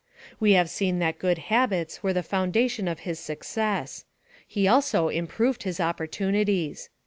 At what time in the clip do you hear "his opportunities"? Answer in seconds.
5.61-6.89